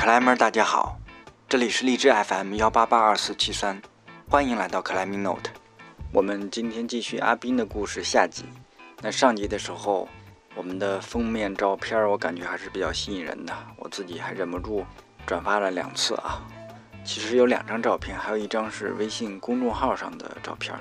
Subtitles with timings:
[0.00, 0.98] 克莱们，大家好，
[1.46, 3.82] 这里是荔枝 FM 幺八八二四七三，
[4.30, 5.50] 欢迎来到克莱明 Note。
[6.10, 8.46] 我们今天继续阿斌的故事下集。
[9.02, 10.08] 那上集的时候，
[10.54, 14.86] 我们的封面照片我感觉还是比较吸引人的，我自己还忍不住
[15.26, 16.40] 转发了两次啊。
[17.04, 20.74] 其实有两张照片，还有一张是微信公众号上的照片，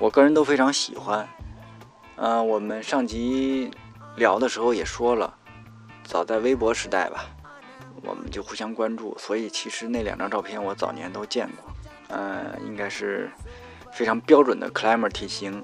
[0.00, 1.28] 我个人都非常喜欢。
[2.16, 3.70] 嗯，我们上集
[4.16, 5.32] 聊的时候也说了，
[6.02, 7.26] 早在微博时代吧，
[8.02, 11.72] 我们就互相关注，所以其实那两张照片我早年都见过。
[12.08, 13.30] 呃，应该是
[13.92, 15.62] 非常标准的 climber 体型。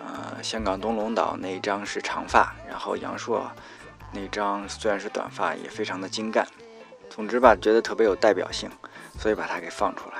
[0.00, 3.50] 呃，香港东龙岛那一张是长发，然后杨硕
[4.12, 6.46] 那张虽然是短发，也非常的精干。
[7.08, 8.70] 总之吧，觉得特别有代表性，
[9.18, 10.16] 所以把它给放出来。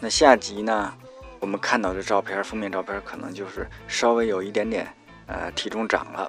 [0.00, 0.92] 那下集呢，
[1.38, 4.86] 我们看到的照片，封面照片可能就是稍微有一点点。
[5.26, 6.28] 呃，体重涨了，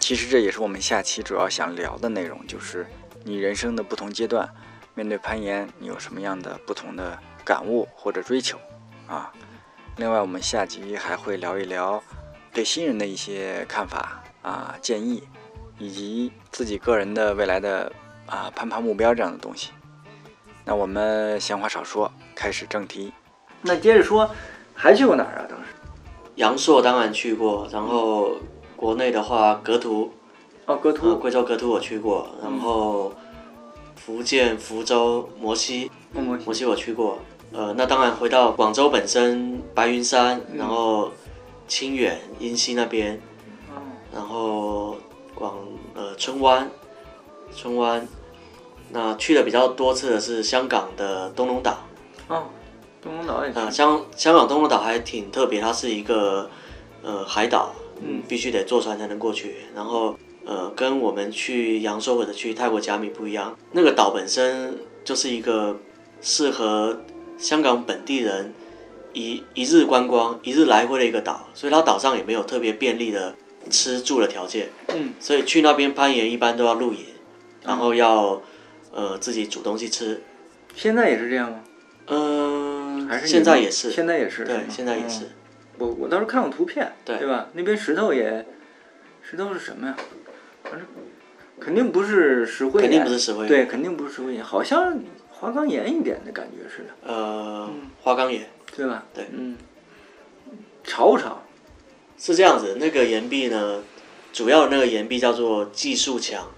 [0.00, 2.84] 其实这也是我们下期主要想聊的内容，就是
[3.24, 4.48] 你人生的不同阶段，
[4.94, 8.58] 面对攀岩，你有什么样的不同的感悟或者追求
[9.06, 9.32] 啊？
[9.96, 12.02] 另外，我们下集还会聊一聊
[12.52, 15.22] 对新人的一些看法啊、建议，
[15.78, 17.92] 以及自己个人的未来的
[18.26, 19.70] 啊攀爬目标这样的东西。
[20.64, 23.12] 那我们闲话少说，开始正题。
[23.60, 24.28] 那接着说，
[24.74, 25.46] 还去过哪儿啊？
[25.48, 25.66] 当时？
[26.36, 28.36] 阳朔当然去过，然后
[28.74, 30.12] 国内的话，格图，
[30.72, 33.12] 哦，格图，贵州格图我去过，然后
[33.94, 36.64] 福建福州摩西，摩西。
[36.64, 37.18] 我去过，
[37.52, 41.10] 呃，那当然回到广州本身，白云山，然后
[41.68, 43.20] 清远、阴溪那边，
[44.14, 44.96] 然后
[45.34, 45.58] 广
[45.94, 46.70] 呃春湾，
[47.54, 48.08] 春湾，
[48.92, 51.76] 那去的比较多次的是香港的东龙岛，
[52.28, 52.44] 哦。
[53.02, 56.48] 东龙岛也啊，香香港东龙岛还挺特别，它是一个
[57.02, 59.56] 呃海岛，嗯，必须得坐船才能过去。
[59.74, 65.78] 然后呃，跟我们去扬州或者去泰国甲米不一样，那个岛本身就是一个
[66.20, 67.00] 适合
[67.38, 68.52] 香港本地人
[69.12, 73.34] 一一日观光、一日来回的一个岛，所以它岛上也没有特别便利的
[73.70, 77.06] 吃住的条件，嗯，所以去那边攀岩一般都要露营，
[77.62, 78.42] 然后要
[78.92, 80.22] 呃自己煮东西吃。
[80.74, 81.60] 现在也是这样吗？
[82.06, 82.72] 嗯。
[83.08, 85.32] 还是现在也是，现在也是，对，现在也是。
[85.76, 87.48] 我我当时看过图片，对对吧？
[87.52, 88.46] 那边石头也，
[89.20, 89.94] 石头是什么呀？
[90.72, 90.88] 反正
[91.60, 94.98] 肯定不是石灰岩，肯定不是石灰岩，对，肯定不是石灰岩，好像
[95.30, 97.12] 花岗岩一点的感觉似的。
[97.12, 97.68] 呃，
[98.00, 99.04] 花岗岩，对吧？
[99.12, 99.58] 对，嗯。
[100.82, 101.42] 潮不潮？
[102.16, 103.82] 是这样子，那个岩壁呢，
[104.32, 106.50] 主要那个岩壁叫做技术墙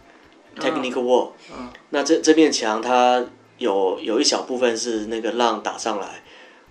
[0.59, 1.33] （technical wall）。
[1.51, 1.71] 嗯。
[1.91, 3.27] 那这这面墙它。
[3.57, 6.25] 有有一小部分是那个浪打上来，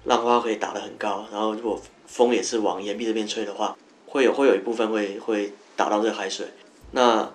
[0.03, 6.45] 浪花可以打得很高，然后如果风也是往岩壁这边吹的话，会有会有一部分会会打到这个海水。
[6.93, 7.29] 那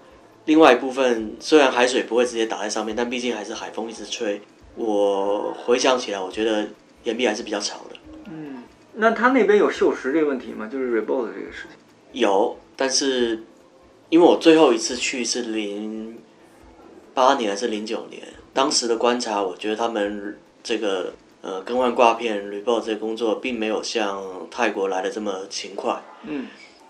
[0.46, 4.40] 另外一部分虽然海水不会直接打在上面，但毕竟还是海风一直吹。
[4.74, 6.66] 我回想起来，我觉得
[7.04, 7.96] 岩壁还是比较潮的。
[8.30, 8.62] 嗯，
[8.94, 10.68] 那他那边有锈蚀这个问题吗？
[10.72, 11.76] 就是 reboot 这个事情。
[12.12, 13.42] 有，但是
[14.08, 16.18] 因为我最后一次去是零
[17.12, 18.22] 八年还是零九年。
[18.54, 26.00] 当时的观察，我觉得他们这个呃更换挂片、report 这个工作，并没有像泰国来的这么勤快。
[26.22, 26.46] 嗯。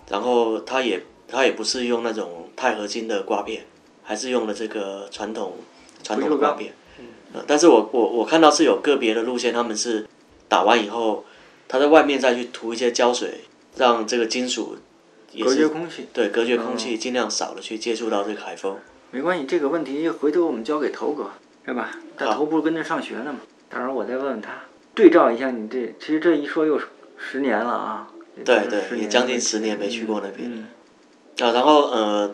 [0.09, 1.01] 然后他也
[1.31, 3.65] 他也不是用那种钛合金的刮片，
[4.03, 5.57] 还是用了这个传统
[6.03, 6.73] 传统的刮片。
[6.99, 7.43] 嗯。
[7.47, 10.07] 但是我我我看到是有个别的路线，他们是
[10.47, 11.25] 打完以后，
[11.67, 13.41] 他在外面再去涂一些胶水，
[13.77, 14.77] 让这个金属
[15.43, 16.07] 隔绝空气。
[16.11, 18.77] 对，隔绝空气，尽量少的去接触到这个海风。
[19.11, 21.29] 没关系，这个问题回头我们交给头哥。
[21.65, 21.91] 是吧？
[22.17, 23.39] 他头不是跟那上学呢嘛？
[23.69, 24.63] 到时候我再问问他，
[24.95, 26.81] 对照一下你这，其实这一说又
[27.15, 28.07] 十年了啊。
[28.43, 30.65] 对对，也将近十年没去过那边。
[31.43, 32.31] 啊，然后呃，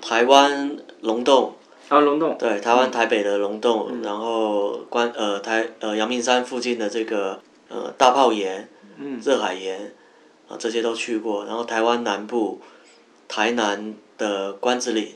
[0.00, 1.54] 台湾龙洞。
[1.88, 2.36] 啊，龙洞。
[2.38, 8.68] 对，台湾台北的龙洞，然后关呃台呃阳明山附近的这个呃大炮岩、
[8.98, 9.92] 嗯热海岩
[10.48, 12.60] 啊这些都去过，然后台湾南部，
[13.28, 15.14] 台南的关子岭。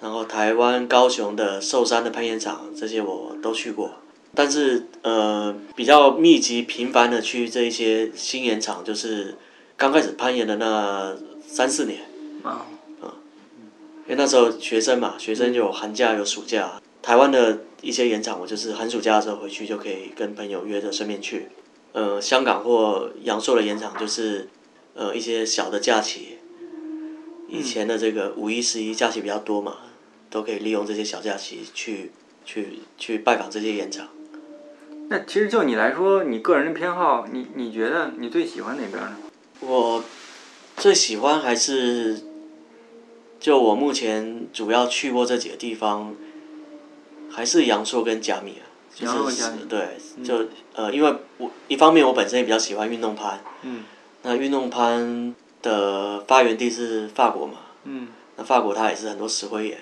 [0.00, 3.90] 然后台湾高雄的寿山的攀岩场，这些我都去过，
[4.34, 9.34] 但是呃比较密集频繁的去这一些新岩场，就是
[9.78, 11.16] 刚开始攀岩的那
[11.46, 12.00] 三四年
[12.44, 12.64] 啊，
[14.06, 21.48] 因为那时候学生嘛，学生有寒假有暑假，台湾的一些盐场，我就是寒暑假的时候回去就可以跟朋友约着顺便去，
[21.92, 24.48] 呃香港或阳朔的盐场就是
[24.94, 26.38] 呃一些小的假期，
[27.48, 29.78] 以前的这个五一十一假期比较多嘛。
[30.30, 32.10] 都可以利用这些小假期去
[32.44, 34.08] 去去拜访这些演场。
[35.08, 39.16] 那其实就你来说，你个人的偏好，你你觉得你最喜欢哪边呢？
[39.60, 40.02] 我
[40.76, 42.20] 最喜欢还是
[43.44, 46.14] 就我目前主要去过这几个地方，
[47.30, 48.64] 还是阳朔跟甲米啊，
[48.94, 53.84] 就是对，就呃，因为我一方面我本身也比较喜欢运动攀，嗯
[54.22, 59.78] 那运动攀的发源地是法国嘛，嗯那法国它也是很多石灰岩，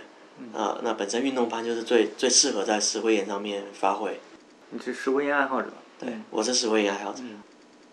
[0.53, 4.19] 啊，那本身运动攀就是最最适合在石灰岩上面发挥。
[4.71, 5.69] 你是石灰岩爱好者。
[6.01, 7.23] 对，我是石灰岩爱好者。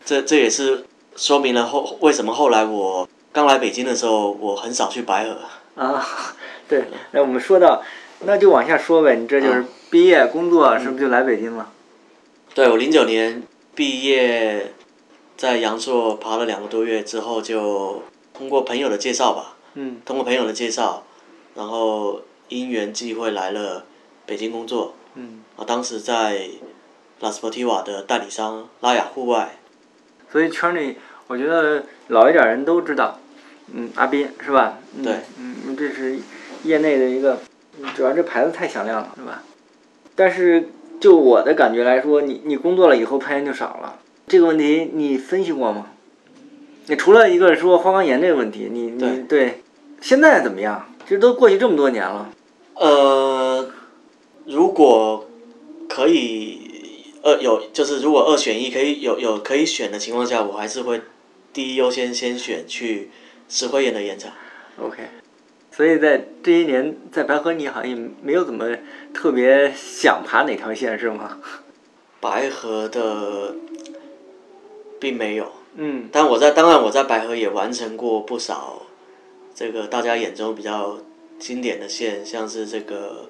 [0.04, 5.38] 这这也是说明了后为什么后来我刚来北京的时候，我很少去白河。
[5.80, 6.06] 啊，
[6.68, 7.82] 对，那我们说到，
[8.26, 9.16] 那就往下说呗。
[9.16, 11.72] 你这就是毕业工作，是不是就来北京了？
[12.54, 13.44] 对我零九年
[13.74, 14.74] 毕业，
[15.38, 18.04] 在阳朔爬了两个多月之后，就
[18.34, 21.06] 通过朋友的介绍吧，嗯通过朋友的介绍，
[21.56, 23.86] 然后因缘际会来了
[24.26, 24.96] 北京工作。
[25.16, 26.50] 嗯，啊，当时在
[27.22, 29.58] 拉斯伯提瓦的代理商拉雅户外，
[30.30, 30.98] 所以圈里，
[31.28, 33.18] 我觉得老一点人都知道，
[33.74, 34.80] 嗯，阿斌是吧？
[34.96, 36.18] 嗯对，嗯，这是
[36.64, 37.40] 业内的一个，
[37.80, 39.44] 嗯主要这牌子太响亮了，是吧？
[40.16, 40.70] 但是
[41.00, 45.88] 就我的感觉来说，你你工作了以后攀岩就少了，这个问题你分析过吗？
[46.88, 49.64] 你除了一个说花岗岩这个问题，你你对对，
[50.02, 50.86] 现在怎么样？
[51.04, 52.30] 其实都过去这么多年了，
[52.76, 53.70] 呃，
[54.46, 55.28] 如果
[55.88, 61.02] 可以二有就是如果二选一可以有有可以选的情况下，我还是会
[61.52, 63.10] 第一优先先选去
[63.50, 64.32] 石灰岩的岩场。
[64.80, 65.04] OK，
[65.72, 68.66] 所以在这一年在白河，你好像也没有怎么
[69.14, 71.40] 特别想爬哪条线是吗？
[72.22, 73.56] 白河的
[75.00, 76.10] 并没有，嗯。
[76.12, 78.84] 但我在当然我在白河也完成过不少
[79.56, 80.98] 这个大家眼中比较
[81.40, 83.30] 经典的线，像是这个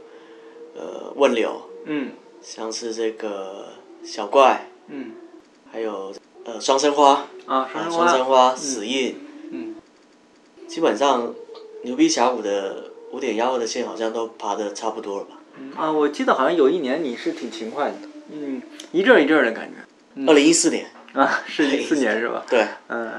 [0.75, 2.11] 呃问柳，嗯。
[2.41, 3.69] 像是这个
[4.03, 5.11] 小怪，嗯。
[5.71, 6.11] 还有
[6.45, 7.27] 呃双生花。
[7.45, 9.28] 啊，啊，双生花，双生花、死印，嗯，
[10.69, 11.33] 基本上
[11.81, 15.39] 牛逼峡谷的五点幺二的线好像都爬的差不多了吧？
[15.57, 17.95] 嗯啊，我记得好像有一年你是挺勤快的，
[18.31, 18.61] 嗯，
[18.91, 20.23] 一阵儿一阵儿的感觉。
[20.27, 22.45] 二零一四年，啊，是一四年是吧？
[22.47, 23.13] 对，嗯，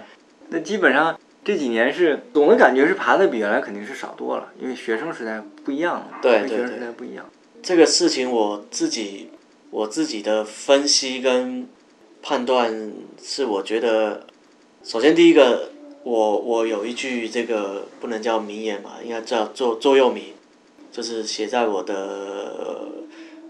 [0.50, 7.28] 那基本上这几年是总的感觉是爬的比原来肯定是少多了，因为学生时代不一样了，对学生对时代不一样，
[7.62, 9.30] 这个事情我自己
[9.70, 11.66] 我自己的分析跟
[12.22, 14.26] 判断是，我觉得
[14.84, 15.70] 首先第一个，
[16.02, 20.34] 我我有一句这个不能叫名言吧，应该叫座座右铭，
[20.90, 22.88] 就是写在我的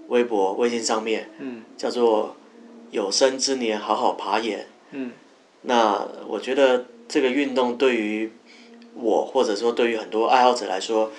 [0.08, 2.35] 微博微信上面，嗯叫做
[2.91, 4.67] 有生之年好好爬岩。
[4.93, 5.12] 嗯
[5.62, 8.32] 那我觉得这个运动对于
[8.94, 11.12] 我，或者说对于很多爱好者来说，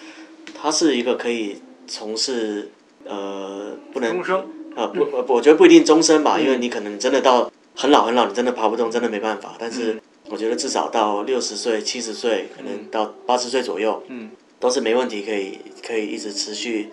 [0.54, 2.72] 它是一个可以从事
[3.06, 4.46] 呃不能终生，
[4.76, 9.56] 呃不，不我觉得不一定终身吧，因为你可能真的到很老很老，你真的爬不动，真的没办法。
[9.58, 10.02] 但是
[10.32, 14.32] 我觉得至少到六十岁、七十岁，可能到八十岁左右，嗯
[14.62, 16.90] 都是没问题，可以可以一直持续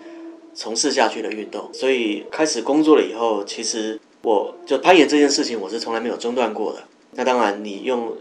[0.53, 1.69] 从事下去的运动。
[1.73, 6.83] 所以开始工作了以后，其实我就攀岩这件事情，我是从来没有中断过的。
[7.13, 8.13] 那当然，你用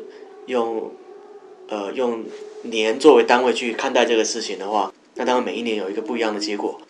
[0.47, 0.93] 用
[1.69, 2.25] 呃用
[2.63, 6.81] 年作为单位去看待这个事情的话，那当然每一年有一个不一样的结果。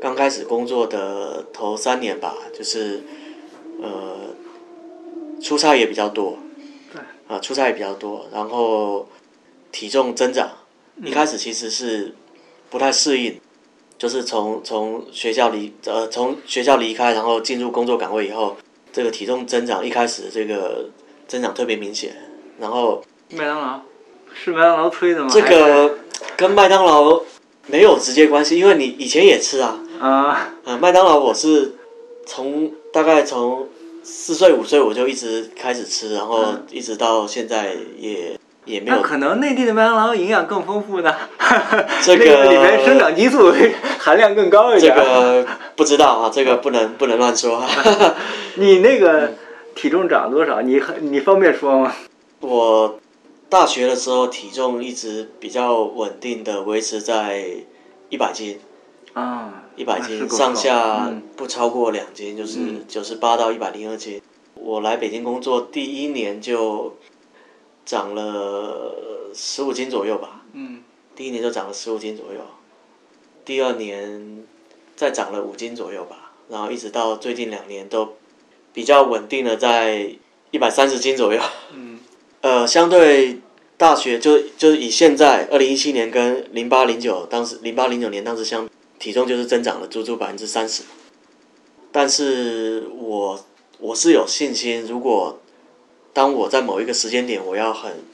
[0.00, 3.02] 刚开始工作的头三年吧，就是
[3.80, 4.34] 呃
[5.40, 6.38] 出差也比较多，
[7.30, 9.06] 对，啊、出差也比较多，然后
[9.70, 10.50] 体重增长，
[11.00, 12.12] 一开始其实是
[12.68, 13.40] 不太适应，
[13.96, 18.56] 就是从从学校离呃从学校离开，然后进入工作岗位以后，
[18.92, 20.90] 这个体重增长一开始这个
[21.28, 22.16] 增长特别明显，
[22.58, 23.80] 然后麦当劳
[24.34, 25.30] 是麦当劳推的吗？
[25.32, 25.98] 这个
[26.36, 27.22] 跟麦当劳
[27.68, 31.76] 没有直接关系，因为你以前也吃啊，啊，呃，麦当劳我是
[32.26, 33.68] 从大概从
[34.02, 41.14] 四岁五岁我就一直开始吃，然后嗯一直到现在也也没有那可能内地的麦当劳营养更丰富呢，
[42.02, 43.52] 这个里面生长激素
[43.98, 45.02] 含量更高一点这。
[45.02, 47.64] 个不知道啊，这个不能不能乱说。
[48.56, 49.32] 你那个
[49.74, 50.60] 体重长多少？
[50.60, 51.92] 你你方便说吗？
[52.40, 52.98] 我
[53.48, 57.44] 大学的时候体重一直比较稳定的维持在
[58.08, 58.58] 一百斤，
[59.14, 61.22] 啊，一百斤上下嗯。
[61.34, 62.84] 不超过两斤，就是嗯。
[62.86, 64.20] 九十八到一百零二斤。
[64.54, 66.96] 我来北京工作第一年就
[67.86, 70.82] 长了十五斤左右吧，嗯。
[71.16, 72.40] 第一年就长了十五斤左右，
[73.44, 74.44] 第二年
[74.94, 78.16] 再长了五斤左右吧，然后一直到最近两年都
[78.74, 80.14] 比较稳定的在
[80.50, 81.40] 一百三十斤左右。
[81.72, 82.00] 嗯。
[82.42, 83.40] 呃，相对
[83.78, 88.68] 大学就就是以现在二零一七年跟零八零九当时零八零九年当时相
[89.00, 90.84] 体重就是增长了足足百分之三十，
[91.90, 93.44] 但是我
[93.80, 95.40] 我是有信心，如果
[96.12, 98.04] 当我在某一个时间点我要很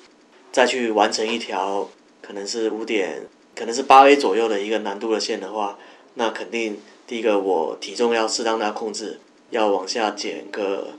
[0.53, 1.89] 再去完成一条
[2.23, 5.79] 可能是五点可能是八 A 左右的一个难度的线的话，
[6.15, 9.19] 那肯定第一个我体重要适当的控制，
[9.51, 10.91] 要往下减个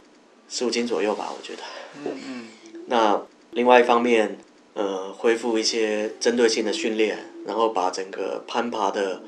[0.50, 1.64] 十五斤左右吧，我觉得。
[2.04, 2.48] 嗯嗯。
[2.90, 4.38] 那另外一方面，
[4.74, 9.22] 呃，恢复一些针对性的训练，然后把整个攀爬的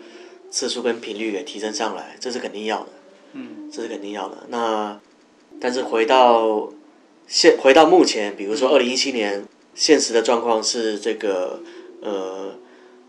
[0.49, 2.89] 次数跟频率给提升上来，这是肯定要的。
[3.33, 3.69] 嗯。
[3.71, 4.45] 这是肯定要的。
[4.49, 4.99] 那
[5.61, 6.71] 但是回到
[7.27, 11.61] 现回到目前，比如说二零一七年，现实的状况是这个
[12.01, 12.55] 呃，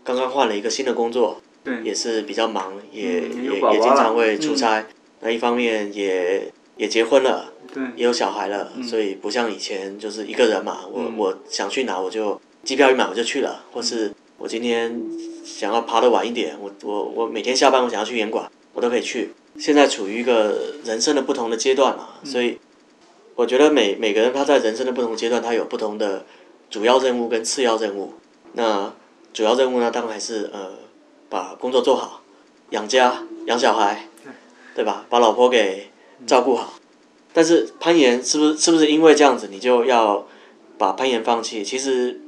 [0.03, 4.85] 刚刚换了一个新的工作，对，也是比较忙，也嗯也也经常会出差。
[5.21, 15.01] 那一方面也也结婚了，对，也有小孩了，所以不像以前就是一个人嘛，我嗯我想去哪我就机票一买我就去了，或是我今天
[15.43, 19.33] 想要爬得晚一点，我我我每天下班我想要去严管，我都可以去。
[19.57, 22.57] 现在处于一个人生的不同的阶段嘛，所以
[23.35, 26.25] 我觉得每每个人他在人生的不同阶段，他有不同的
[26.69, 28.13] 主要任务跟次要任务。
[28.53, 28.93] 那
[29.33, 30.71] 主要任务呢，当然还是呃
[31.29, 32.21] 把工作做好，
[32.69, 34.07] 养家养小孩，
[34.75, 35.05] 对吧？
[35.09, 35.89] 把老婆给
[36.25, 36.73] 照顾好。
[37.33, 40.27] 但是攀岩是不是是不是因为这样子你就要
[40.77, 41.63] 把攀岩放弃？
[41.63, 42.19] 其实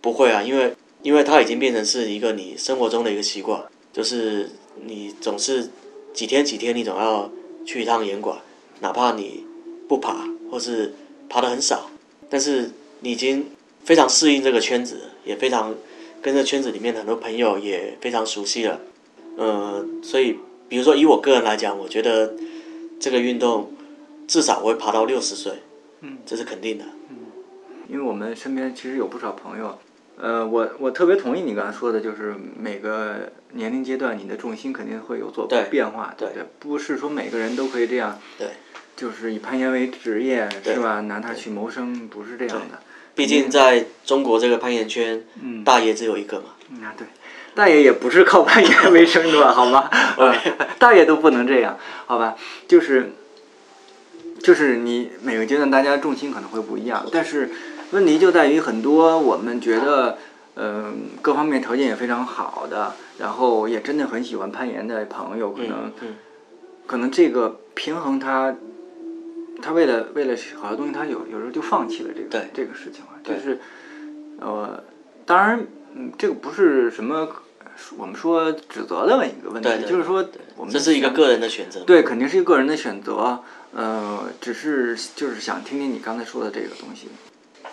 [0.00, 4.50] 不会啊，因为因为它已经变成是一个你生活中的一个习惯，就是
[4.84, 5.70] 你总是
[6.12, 7.30] 几天几天你总要
[7.64, 8.38] 去一趟岩馆，
[8.80, 9.44] 哪怕你
[9.88, 10.94] 不爬或是
[11.28, 11.90] 爬的很少，
[12.28, 13.46] 但是你已经
[13.84, 15.74] 非常适应这个圈子，也非常
[16.20, 18.80] 跟这圈子里面的很多朋友也非常熟悉了。
[19.36, 20.38] 呃，所以
[20.68, 22.34] 比如说以我个人来讲，我觉得
[22.98, 23.72] 这个运动
[24.26, 25.52] 至少我会爬到六十岁，
[26.00, 26.84] 嗯，这是肯定的。
[27.88, 29.78] 因为我们身边其实有不少朋友，
[30.18, 36.42] 呃，我我特别同意你刚才说的，就是每个年龄阶段你的重心肯定会有所变化，对不对？
[36.58, 38.48] 不是说每个人都可以这样，对，
[38.96, 41.00] 就是以攀岩为职业是吧？
[41.02, 42.78] 拿它去谋生，不是这样的。
[43.14, 46.46] 毕竟在中国这个攀岩圈，嗯大爷只有一个嘛。
[46.70, 47.06] 嗯啊，对，
[47.54, 49.52] 大爷也不是靠攀岩为生的吧？
[49.52, 49.88] 好吗？
[50.16, 50.34] 呃
[50.78, 52.36] 大爷都不能这样，好吧？
[52.66, 53.12] 就是，
[54.40, 57.50] 就是你每个阶段大家重心可能会不一样，但是
[57.92, 60.18] 问题就在于很多我们觉得，
[60.56, 65.92] 嗯、各方面条件也非常好的，然后也真的很喜欢攀岩的朋友，可能、
[66.86, 68.54] 可能这个平衡他，
[69.62, 72.48] 他为了为了好多东西，他有有时候就放弃了这个对。
[72.52, 73.60] 这个事情了，就是，
[74.40, 74.82] 呃，
[75.24, 77.28] 当然，嗯，这个不是什么
[77.98, 80.24] 我们说指责的问一个问题，对对就是说
[80.56, 81.80] 我们这是一个个人的选择。
[81.80, 83.40] 对，肯定是一个个人的选择，
[83.74, 87.08] 呃，只是就是想听听你刚才说的这个东西，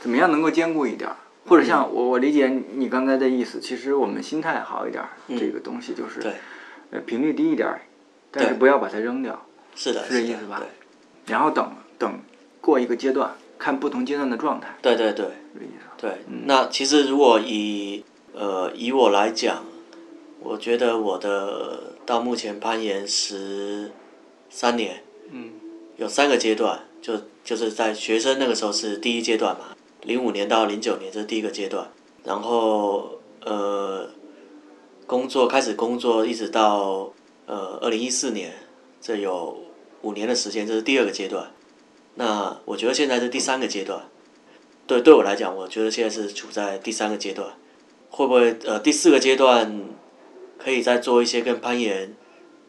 [0.03, 1.15] 怎么样能够兼顾一点儿，
[1.47, 5.39] 或者像我我理解你刚才的意思，其实我们心态好一点儿，嗯。
[5.39, 6.33] 这个东西就是对，
[6.91, 7.79] 呃频率低一点儿，
[8.29, 9.45] 但是不要把它扔掉。
[9.73, 10.67] 是的，是这意思吧对。
[11.33, 12.19] 然后等等
[12.59, 15.27] 过一个阶段，看不同阶段的状态，对对对。
[15.95, 16.17] 对，
[16.47, 19.63] 那其实如果以呃以我来讲，
[20.41, 23.89] 我觉得我的到目前攀岩十
[24.49, 25.51] 三年，嗯。
[25.95, 29.72] 有三个阶段，就就是在学生那个时候是第一阶段嘛，
[30.03, 31.89] 零五年到零九年这是第一个阶段，
[32.23, 34.09] 然后呃
[35.07, 37.11] 工作开始工作一直到
[37.45, 38.53] 呃二零一四年，
[39.01, 39.63] 这有
[40.01, 41.51] 五年的时间，这是第二个阶段。
[42.15, 44.09] 那我觉得现在是第三个阶段，
[44.85, 47.53] 对对我来讲，我觉得现在是处在第三个阶段，
[48.09, 49.83] 会不会呃第四个阶段
[50.57, 52.15] 可以再做一些跟攀岩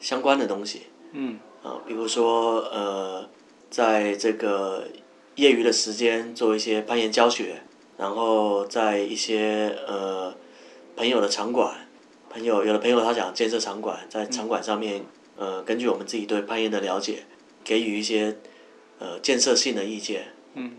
[0.01, 0.83] 相关的东西？
[1.13, 3.29] 嗯啊，比如说呃，
[3.71, 4.85] 在这个
[5.37, 7.63] 业余的时间做一些攀岩教学，
[7.99, 10.35] 然后在一些呃
[10.97, 11.89] 朋友的场馆，
[12.31, 15.05] 朋友有的朋友他想建设场馆，在场馆上面
[15.37, 17.25] 呃根据我们自己对攀岩的了解，
[17.65, 18.37] 给予一些
[18.99, 20.29] 呃建设性的意见。
[20.55, 20.73] 嗯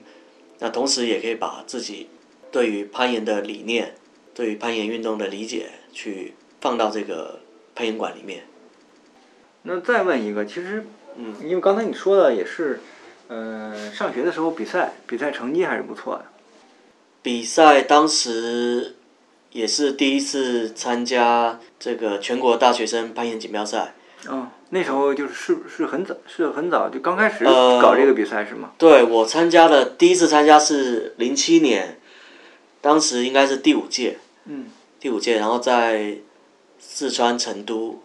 [0.60, 2.08] 那同时也可以把自己
[2.50, 3.96] 对于攀岩的理念，
[4.34, 7.42] 对于攀岩运动的理解，去放到这个
[7.76, 8.46] 攀岩馆里面。
[9.64, 10.86] 那再问一个，其实，
[11.18, 12.80] 嗯，因为刚才你说的也是，
[13.28, 16.26] 呃，上学的时候比赛，比赛成绩还是不错的。
[17.22, 18.96] 比赛当时
[19.52, 23.96] 也是第一次参加这个全国大学生攀岩锦标赛。
[24.28, 28.72] 嗯，那时候就是是是很早，是很早就刚开始呃搞这个比赛是吗？
[28.78, 32.00] 对我参加的第一次参加是零七年，
[32.82, 34.66] 当时应该是第五届，嗯
[35.00, 36.18] 第五届，然后在
[36.80, 38.02] 四川成都，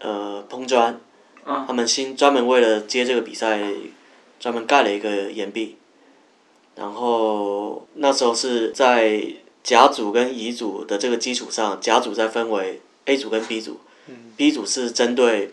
[0.00, 1.00] 呃，碰砖，
[1.44, 3.58] 啊他们新专门为了接这个比赛，
[4.38, 5.76] 专门盖了一个岩壁，
[6.74, 13.80] 然后那时候是在甲组跟乙组的这个基础上，甲组再分为 A 组跟 B 组、
[14.36, 15.50] b 组是针对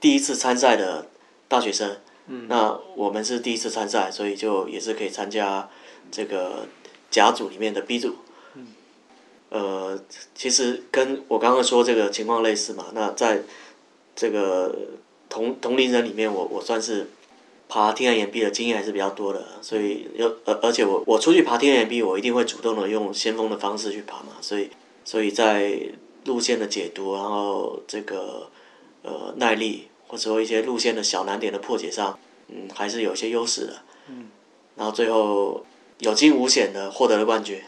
[0.00, 1.08] 第一次参赛的
[1.48, 5.68] 大学生，嗯那我们是第一次参赛，所以就也是可以参加
[6.10, 6.66] 这个
[7.10, 8.16] 甲组里面的 B 组。
[9.50, 9.96] 呃，
[10.34, 12.86] 其实跟我刚刚说这个情况类似嘛。
[12.92, 13.42] 那在
[14.16, 14.76] 这个
[15.28, 17.08] 同同龄人里面，我我算是
[17.68, 24.70] 爬天然岩壁的经验还是比较多的，所以有而而且我我出去爬天然岩壁，我一定会主动的用先锋的方式去爬嘛，所以
[25.04, 25.76] 所以在
[26.24, 28.48] 路线的解读，然后这个
[29.02, 32.18] 呃耐力或者说一些路线的小难点的破解上，
[32.48, 33.72] 嗯，还是有些优势的。
[34.08, 34.28] 嗯。
[34.76, 35.64] 然后最后
[35.98, 37.60] 有惊无险的获得了冠军。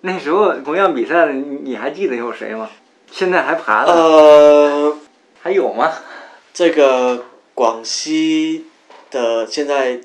[0.00, 2.70] 那时候同样比赛，你你还记得有谁吗？
[3.10, 3.92] 现在还爬的？
[3.92, 4.96] 呃，
[5.40, 5.92] 还有吗？
[6.52, 8.66] 这个广西
[9.14, 10.00] 的现在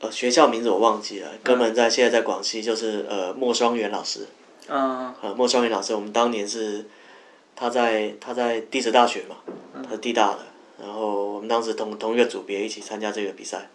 [0.00, 4.20] 呃学校名字我忘记了，哥们在现在在广西就是呃莫双元老师。
[4.68, 5.12] 嗯。
[5.20, 6.86] 呃，莫双元老师，我们当年是
[7.56, 9.36] 他在他在地质大学嘛，
[9.82, 10.38] 他是地大的，
[10.82, 13.68] 然后我们当时同同一个组别一起参加这个比赛。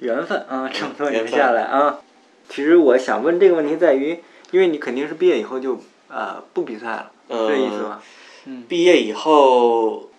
[0.00, 2.00] 缘分啊，这么多年下来啊。
[2.48, 8.02] 其实我想问这个问题在于，因为你肯定是毕业以后就呃不比赛了，这意思吧？
[8.46, 8.64] 嗯。
[8.68, 10.10] 毕业以后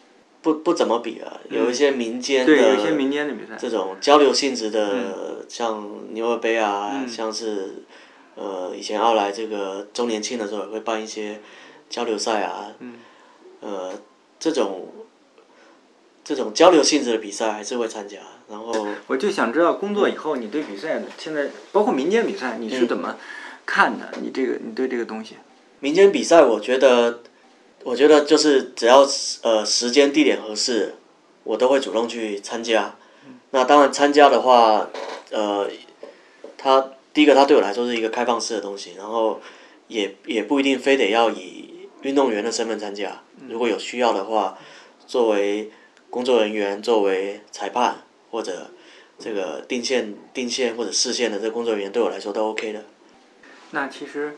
[0.44, 7.84] 不不怎么比了，有一些民间的，对，有一些民间的比赛，这种交流性质的，像牛耳杯啊，像是
[8.36, 11.40] 呃以前奥莱这个周年庆的时候也会办一些
[11.90, 12.74] 交流赛啊，
[13.62, 13.94] 呃
[14.38, 14.90] 这种
[16.24, 18.18] 这种交流性质的比赛还是会参加。
[18.50, 23.16] 然后我就想知道，工作以后你对比赛现在包括民间比赛，你是怎么
[23.66, 24.14] 看的？
[24.22, 25.38] 你这个你对这个东西？
[25.80, 27.22] 民间比赛，我觉得，
[27.84, 29.08] 我觉得就是只要
[29.42, 30.96] 呃时间地点合适，
[31.44, 32.96] 我都会主动去参加。
[33.52, 34.90] 那当然参加的话，
[35.32, 35.70] 呃，
[36.58, 39.42] 他第一个他对我来说是一个开放式的东西，然后
[39.88, 43.22] 也也不一定非得要以运动员的身份参加。
[43.48, 44.58] 如果有需要的话，
[45.06, 45.72] 作为
[46.10, 48.04] 工作人员，作为裁判。
[48.34, 48.72] 或者
[49.20, 52.84] 这个定线、定线或者视线的这工作人员对我来说都 OK 的。
[53.70, 54.36] 那其实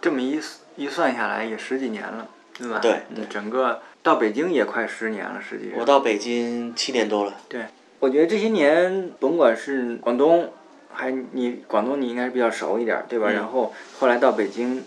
[0.00, 0.40] 这么一
[0.74, 2.78] 一算下来也十几年了，对吧？
[2.80, 3.00] 对。
[3.28, 5.78] 整个到北京也快十年了，实际上。
[5.78, 7.34] 我到北京七年多了。
[7.48, 7.62] 对，
[8.00, 10.52] 我觉得这些年甭管是广东，
[10.92, 13.30] 还你广东你应该是比较熟一点，对吧？
[13.30, 14.84] 然后后来到北京，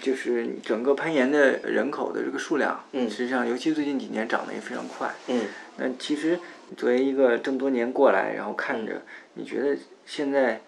[0.00, 5.10] 就是整个攀岩的人口的这个数量，嗯实际上尤其最近几年涨得也非常快。
[5.28, 5.42] 嗯。
[5.76, 6.38] 那其实。
[6.74, 9.02] 作为一个这么多年过来，然后看着，
[9.34, 10.62] 你觉得现在，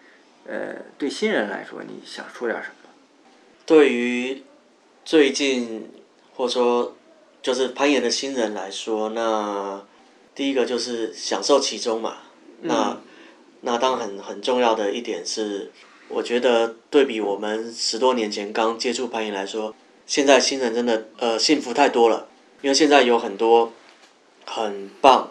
[0.47, 2.91] 呃，对新人来说，你想说点什么？
[3.65, 4.43] 对于
[5.03, 5.89] 最近
[6.35, 6.95] 或者说
[7.43, 9.83] 就是攀岩的新人来说，那
[10.35, 12.19] 第一个就是享受其中嘛。
[12.63, 12.97] 那
[13.63, 15.71] 那当然很很重要的一点是，
[16.09, 19.75] 我觉得对比我们十多年前刚接触攀岩来说，
[20.07, 22.29] 现在新人真的呃幸福太多了，
[22.63, 23.73] 因为现在有很多
[24.45, 25.31] 很棒。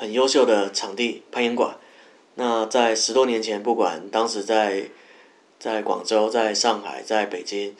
[0.00, 1.76] 很优秀的场地攀岩馆，
[2.36, 4.90] 那在十多年前，不管当时在
[5.58, 7.74] 在广州、在上海、在北京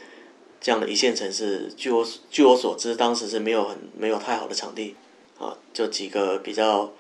[0.61, 4.97] 这样的一线城市，据我据我所知，当时是没有很没有太好的场地，
[5.39, 6.93] 啊，就几个比较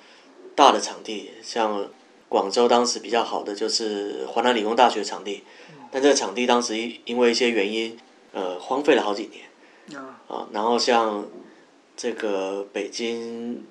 [0.55, 1.89] 大的场地，像
[2.29, 5.43] 广州当时比较好的就是华南理工大学场地，
[5.91, 7.99] 但这个场地当时因因为一些原因，
[8.33, 11.27] 呃，荒废了好几年，啊，然后像
[11.97, 13.65] 这个北京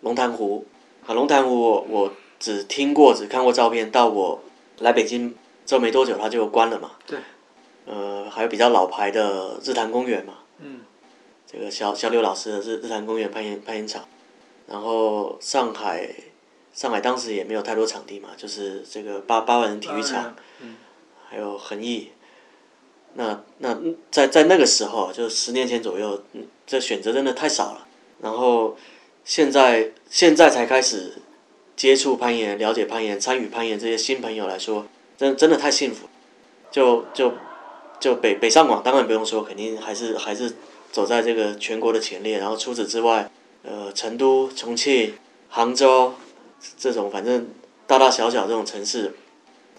[0.00, 0.66] 龙潭湖。
[1.04, 3.90] 啊，龙潭湖我我只听过，只看过照片。
[3.90, 4.40] 到我
[4.78, 5.34] 来北京
[5.66, 6.92] 之后没多久，它就关了嘛。
[7.04, 7.18] 对。
[7.86, 10.34] 呃，还有比较老牌的日坛公园嘛。
[10.58, 10.80] 嗯。
[11.46, 14.08] 这个小小刘老师的日日坛公园攀岩攀岩场，
[14.66, 16.08] 然后上海
[16.72, 20.76] 上海当时也没有太多场地嘛，就是这个八八万人体育场，嗯。
[21.28, 22.12] 还有恒毅。
[23.14, 23.78] 那那
[24.10, 26.22] 在在那个时候，就十年前左右，
[26.66, 27.86] 这选择真的太少了。
[28.20, 28.76] 然后。
[29.24, 31.12] 现在现在才开始
[31.76, 34.84] 接触攀岩、了解攀岩、参与攀岩这些新朋友来说，
[35.16, 36.08] 真真的太幸福。
[36.72, 37.32] 就就
[38.02, 40.52] 就北北上广当然不用说，肯定还是还是
[40.90, 42.38] 走在这个全国的前列。
[42.38, 43.30] 然后除此之外，
[43.62, 45.14] 呃，成都、重庆、
[45.48, 46.14] 杭州
[46.76, 47.46] 这种反正
[47.86, 49.14] 大大小小这种城市，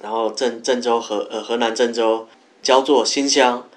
[0.01, 2.29] 然后郑郑州河呃河南郑州、
[2.61, 3.67] 焦作、新乡。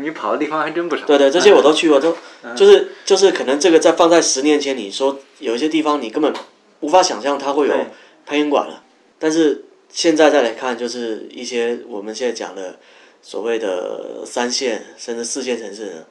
[0.00, 1.04] 你跑的地方还真不少。
[1.04, 2.16] 对对，这些我都去过，都
[2.56, 6.32] 就是就是可能这个在放在十年前，你说有一些地方你根本
[6.78, 7.74] 无法想象它会有
[8.24, 8.84] 攀岩馆了，
[9.18, 12.78] 但是现在再来看，就是一些我们现在讲的
[13.22, 16.06] 所谓的三线甚至四线城市呢，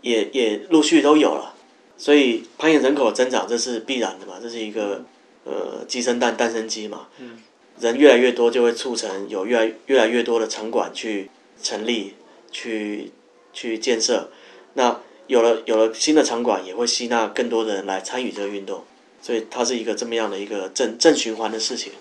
[0.00, 1.54] 也也陆续都有了，
[1.96, 5.04] 所以攀岩人口增长这是必然的嘛，这是一个
[5.44, 7.42] 呃鸡生蛋蛋生鸡嘛，嗯。
[7.80, 11.30] 人越来越多就会促成有越来越来越多的场馆去
[11.62, 12.14] 成立。
[12.50, 13.12] 去
[13.52, 14.30] 去建设，
[14.72, 18.84] 那有了有了新的场馆，也会吸纳更多的人来参与这个运动，
[19.20, 21.92] 所以它是一个这么样的一个正正循环的事情。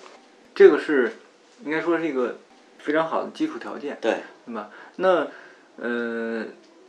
[0.55, 1.17] 这个是
[1.65, 2.39] 应该说是一个
[2.79, 4.69] 非常好的基础条件，对，对吧？
[4.95, 5.27] 那
[5.75, 6.45] 呃，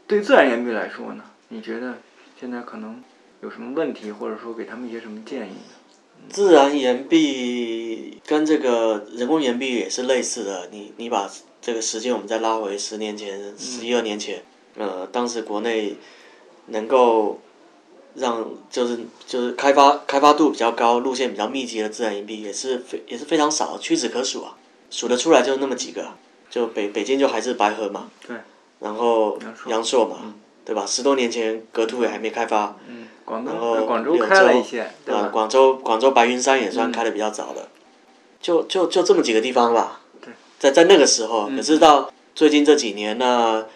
[0.07, 1.99] 对自然岩壁来说呢，你觉得
[2.41, 3.03] 现在可能
[3.43, 6.29] 有什么问题，或者说给他们一些什么建议呢？
[6.31, 14.43] 自然岩壁跟这个人工岩壁也是类似的，你你把这个时间我们再拉回十年前、十一二年前，
[14.77, 15.97] 呃，当时国内
[16.67, 17.41] 能够
[18.15, 24.57] 让就是就是开发开发度比较高、路线比较密集的自然岩壁也是非也是非常少，屈指可数啊，
[24.91, 26.15] 数得出来就那么几个，
[26.51, 28.37] 就北北京就还是白河嘛，对，
[28.81, 30.35] 然后阳朔嘛，
[30.65, 30.85] 对吧？
[30.87, 35.15] 十多年前格凸也还没开发，嗯，广然后东广州柳开了一些，对？
[35.31, 37.69] 广州广州白云山也算开的比较早的，
[38.41, 40.01] 就就就这么几个地方吧。
[40.21, 43.67] 对，在在那个时候，嗯可是到最近这几年呢，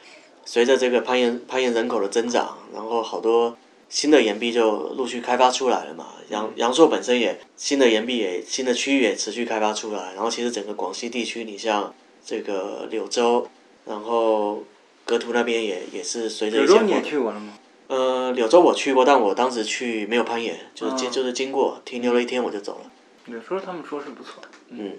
[0.45, 3.57] 随着这个攀岩攀岩人口的增长，然后好多
[3.89, 6.07] 新的岩壁就陆续开发出来了嘛。
[6.29, 11.93] 阳嗯阳朔本身也新的岩壁也新的区域也持续开发出来，然后其实整个广西地区，你像
[12.25, 13.49] 这个柳州，
[13.87, 14.63] 然后
[15.05, 17.55] 格图那边也也是随着一些柳州你也去过了吗？
[17.89, 22.91] 呃，柳州我去过，但我当时去没有攀岩，就是经、哦就是经过停留了一天我就走了。
[23.27, 24.93] 柳州他们说是不错，嗯，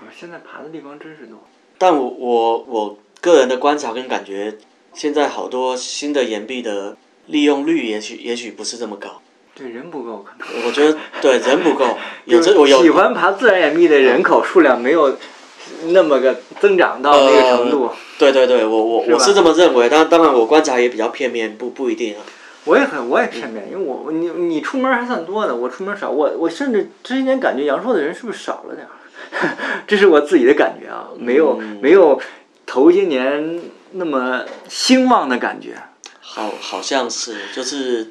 [0.00, 1.38] 啊，现在爬的地方真是多。
[1.78, 4.58] 但我我我个人的观察跟感觉，
[4.92, 9.20] 现在好多新的岩壁的利用率也许也许不是这么高。
[9.54, 10.66] 对，人不够可能。
[10.66, 15.16] 我觉得对人不够， 有这我有喜欢爬自然岩壁的人口数量没有
[15.88, 17.90] 那么个增长到那个程度。
[18.18, 22.22] 对对对，我我是我是这么认为，但当然我观察也比较片面，不不一定啊。
[22.64, 28.94] 我也很，我也片面，因为我你你出门还算多的，我出门少，我我甚至这些年感觉阳朔的人是不是少了点儿？
[29.86, 32.20] 这是我自己的感觉啊，没有、嗯没有
[32.66, 33.60] 头些年
[33.92, 35.74] 那么兴旺的感觉。
[36.20, 38.10] 好，好像是，就是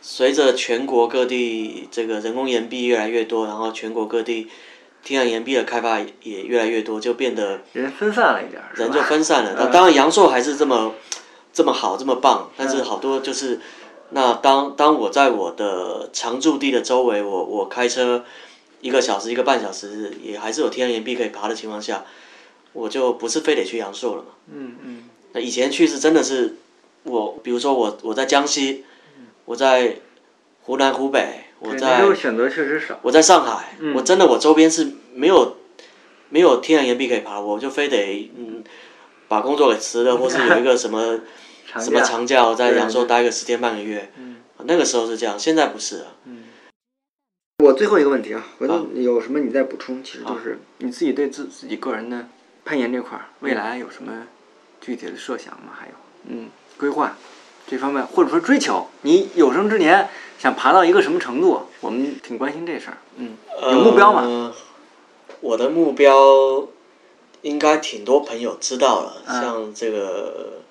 [0.00, 4.48] 随着全国各地这个人工岩壁越来越多，然后全国各地
[5.02, 9.68] 天然岩壁的开发也越来越多，就变得人分散了一点儿，人就分散了。
[9.72, 10.94] 当然，阳朔还是这么
[11.52, 12.84] 这么好，这么棒，但是嗯。
[12.84, 13.60] 好多就是，
[14.10, 18.24] 那当当我在我的常驻地的周围，我我开车
[18.80, 22.04] 一个小时、一个半小时，也还是有天然岩壁可以爬的情况下，
[22.72, 24.28] 我就不是非得去阳朔了嘛。
[24.52, 25.04] 嗯嗯。
[25.32, 26.56] 那以前去是真的是，
[27.04, 28.84] 我比如说我我在江西，
[29.44, 29.96] 我在
[30.62, 32.98] 湖南湖北，我在选择确实少。
[33.02, 35.56] 我在上海，嗯我真的我周边是没有
[36.28, 38.64] 没有天然岩壁可以爬，我就非得嗯
[39.28, 41.20] 把工作给辞了，或是有一个什么
[41.78, 46.16] 什么长假，我在对扬州待个十天半个月，嗯那个时候是这样，现在不是了。
[47.62, 52.26] 我最后一个问题啊，回好头有什么你再补充，其实就是你自己对自自己个人的
[52.64, 54.26] 攀岩这块儿，未来有什么
[54.80, 55.72] 具体的设想吗？
[55.78, 55.92] 还有，
[56.24, 57.18] 嗯，规划
[57.66, 60.08] 这方面，或者说追求，你有生之年
[60.40, 61.60] 想爬到一个什么程度？
[61.82, 62.96] 我们挺关心这事儿。
[63.16, 64.22] 嗯，有目标吗？
[64.22, 64.54] 呃
[65.42, 66.66] 我的目标
[67.42, 70.62] 应该挺多朋友知道了，嗯像这个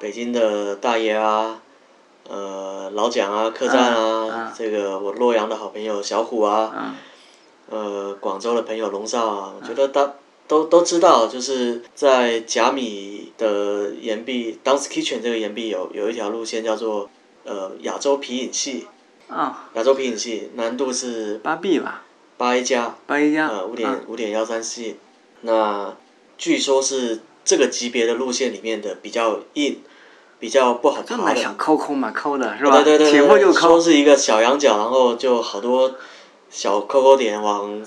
[0.00, 1.60] 北京的大爷啊，
[2.28, 6.94] 呃老蒋啊，客栈啊，这个我洛阳的好朋友小虎啊，嗯
[7.70, 10.14] 呃广州的朋友龙少啊，我觉得大。
[10.48, 17.10] 都都知道，就是在贾米的岩壁 Dance Kitchen 这个岩壁有有一条路线叫做
[17.44, 18.86] 呃亚洲皮影戏，
[19.28, 22.02] 啊，亚洲皮影戏难度是八 B 吧，
[22.36, 24.96] 八 A 加，八 A 加，呃，五点嗯五点幺三 C，
[25.42, 25.94] 那
[26.36, 29.82] 据说是这个级别的路线里面的比较硬，
[30.38, 31.36] 比较不好爬的。
[31.36, 32.70] 想抠抠嘛，抠的是吧？
[32.82, 33.80] 对对对，起步就抠说。
[33.80, 35.94] 是一个小羊角，然后就好多
[36.48, 37.84] 小抠抠点往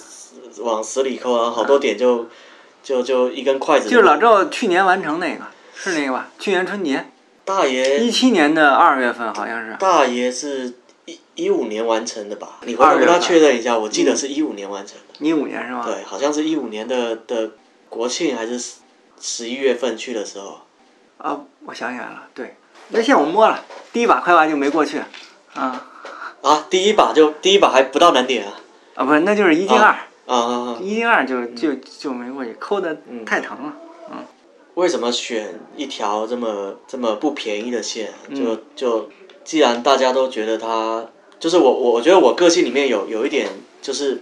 [0.60, 2.28] 往死里抠，然后好多点就
[2.84, 3.90] 就就一根筷子。
[3.90, 6.30] 就是老赵去年完成那个，是那个吧？
[6.38, 7.10] 去年春节，
[7.46, 9.76] 大爷一七年的二月份好像是。
[9.80, 10.74] 大爷是
[11.42, 12.60] 一一五年完成的吧？
[12.66, 15.26] 你回头跟他确认一下，我记得是一五年完成的。
[15.26, 15.84] 一五年是吗？
[15.86, 17.52] 对，好像是一五年的的
[17.90, 18.74] 国庆还是十
[19.20, 20.60] 十一月份去的时候。
[21.18, 22.56] 啊，我想起来了，对，
[22.90, 25.00] 那线我摸了，第一把快完就没过去，
[25.54, 25.88] 啊
[26.42, 28.60] 啊，第一把就第一把还不到难点啊！
[28.96, 30.78] 啊不是，那就是一进二，啊！
[30.82, 33.74] 一进二就就就没过去，抠的太疼了。
[34.74, 38.12] 为什么选一条这么这么不便宜的线？
[38.30, 39.10] 嗯就就
[39.44, 41.06] 既然大家都觉得它，
[41.42, 43.50] 就是我我我觉得我个性里面有有一点，
[43.82, 44.22] 就是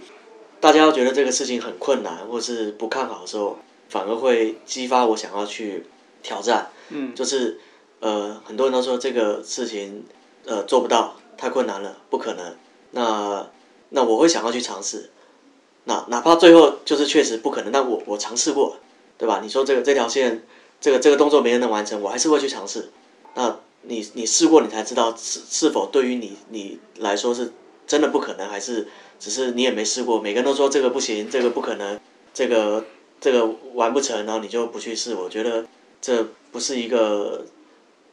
[0.58, 3.58] 大家要觉得这个事情很困难，或是不看好的时候，
[3.90, 5.84] 反而会激发我想要去
[6.22, 6.70] 挑战。
[6.88, 7.60] 嗯就是
[8.00, 10.04] 呃，很多人都说这个事情
[10.46, 12.56] 呃做不到，太困难了，不可能。
[12.92, 13.46] 那
[13.90, 15.10] 那我会想要去尝试，
[15.84, 18.78] 那哪怕最后就是确实不可能，但我我尝试过，
[19.18, 19.40] 对吧？
[19.42, 20.42] 你说这个这条线，
[20.80, 22.90] 这个这个动作没人能完成，我还是会去尝试。
[23.34, 27.52] 那你你试过，你才知道是是否对于你你来说是
[27.86, 28.88] 真的不可能，还是
[29.18, 30.20] 只是你也没试过。
[30.20, 31.98] 每个人都说这个不行，这个不可能，
[32.34, 32.84] 这个
[33.20, 35.14] 这个完不成，然后你就不去试。
[35.14, 35.66] 我觉得
[36.00, 37.46] 这不是一个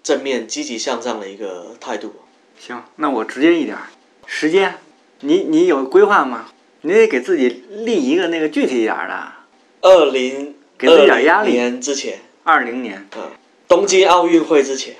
[0.01, 2.13] 正面积极向上的一个态度。
[2.59, 3.89] 行，那我直接一点儿，
[4.25, 4.79] 时间，
[5.19, 6.49] 你你有规划吗？
[6.81, 9.33] 你得给自己立一个那个具体一点儿的。
[9.81, 13.31] 二零给自己点压力年之前，二零年，嗯，
[13.67, 14.95] 东京奥运会之前，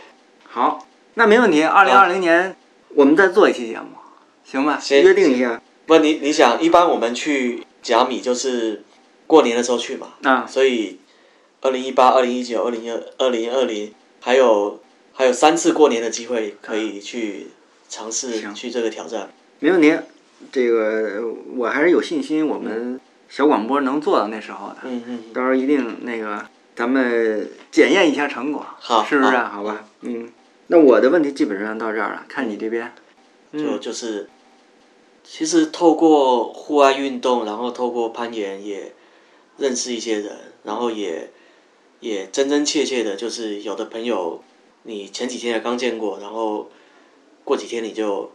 [0.58, 1.62] 好，那没问题。
[1.62, 2.56] 二零二零年
[2.96, 3.89] 我们再做一期节目，
[4.43, 4.80] 行吧？
[4.80, 5.62] 行约定一下。
[5.86, 8.84] 不，你你想，一般我们去甲米就是
[9.28, 11.00] 过年的时候去嘛，啊，所以
[11.62, 14.82] 二零一八、二零一九、二零二、二零二零，还有
[15.13, 17.50] 还有三次过年的机会可以去
[17.88, 19.30] 尝试行去这个挑战。
[19.60, 19.96] 没问题。
[20.52, 21.22] 这个
[21.56, 24.78] 我还是有信心，我们小广播能做到那时候的。
[24.86, 26.43] 嗯嗯，到时候一定那个，
[26.76, 29.52] 咱们检验一下成果，好是不是啊？
[29.54, 30.30] 好吧，嗯，
[30.68, 32.94] 那我的问题基本上到这儿了，看你这边，
[33.54, 34.30] 就嗯，就是，
[35.24, 38.94] 其实透过户外运动，然后透过攀岩也
[39.58, 41.32] 认识一些人，然后也
[42.02, 44.44] 也真真切切的，就是有的朋友
[44.84, 46.70] 你前几天也刚见过，然后
[47.46, 48.32] 过几天你就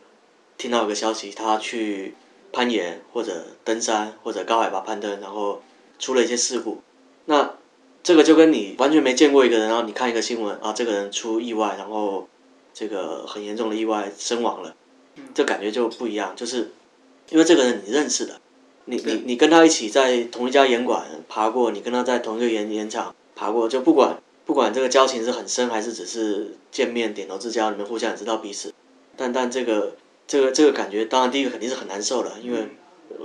[0.56, 2.14] 听到一个消息，他去
[2.50, 5.62] 攀岩或者登山或者高海拔攀登，然后
[5.98, 6.80] 出了一些事故，
[7.26, 7.56] 那
[8.02, 12.28] 这个就跟你完全没见过一个人，然后你看一个新闻啊，这个人出意外，然后
[12.74, 14.74] 这个很严重的意外身亡了，
[15.34, 16.72] 这感觉就不一样，就是
[17.30, 18.40] 因为这个人你认识的，
[18.86, 28.74] 你你你跟他一起在同一家岩馆爬过，你跟他在同一个岩岩场爬过，就不管不管这个交情是很深，还是只是见面点头之交，你们互相也知道彼此，
[29.16, 29.94] 但但这个
[30.26, 32.68] 这个这个感觉，当然第一个肯定是很难受的，因为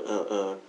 [0.06, 0.60] 呃呃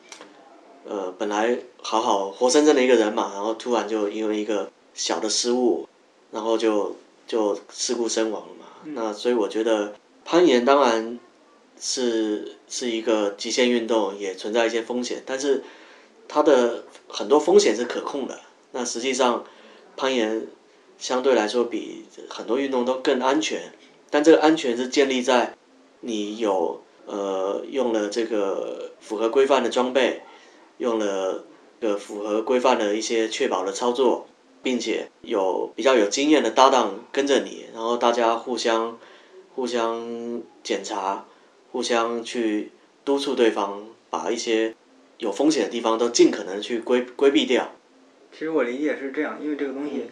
[0.86, 5.88] 呃本来好好活生生的一个人嘛，然后突然就因为一个小的失误，
[6.30, 8.66] 然后就就事故身亡了嘛。
[8.94, 11.18] 那所以我觉得攀岩当然
[11.80, 15.62] 是是一个极限运动，也存在一些风险，但是
[16.26, 18.40] 它的很多风险是可控的。
[18.72, 19.44] 那实际上
[19.96, 20.46] 攀岩
[20.98, 23.72] 相对来说比很多运动都更安全，
[24.10, 25.56] 但这个安全是建立在
[26.00, 30.22] 你有呃用了这个符合规范的装备，
[30.78, 31.44] 用了
[31.80, 34.26] 呃符合规范的一些确保的操作，
[34.62, 38.98] 并且有比较有经验的搭档跟着你，然后大家互相
[39.54, 41.26] 互相检查，
[41.70, 42.72] 互相去
[43.04, 44.74] 督促对方，把一些
[45.18, 47.72] 有风险的地方都尽可能去规规避掉。
[48.32, 50.10] 其实我理解是这样，因为这个东西，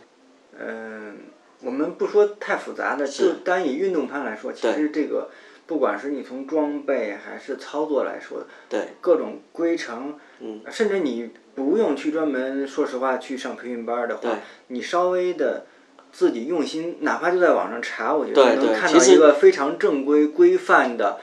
[0.59, 1.16] 嗯、
[1.62, 5.31] 我们不说太复杂的，就单以运动攀来说，其实这个
[5.66, 15.66] 不管是你从装备还是操作来说，对，各种规程，嗯，甚至你不用去专门，说实话去上培训班儿的对话，你稍微的
[16.12, 21.18] 自己用心，哪怕就在网上查，我觉得能看到一个非常正规规范的。